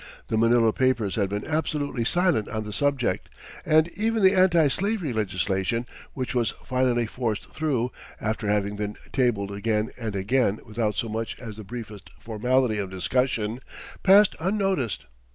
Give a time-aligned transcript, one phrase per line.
[0.29, 3.29] The Manila papers had been absolutely silent on the subject,
[3.63, 5.85] and even the anti slavery legislation
[6.15, 11.39] which was finally forced through, after having been tabled again and again without so much
[11.39, 13.59] as the briefest formality of discussion,
[14.01, 15.05] passed unnoticed.